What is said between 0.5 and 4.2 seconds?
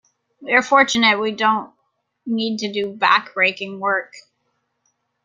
are fortunate we don't need to do backbreaking work.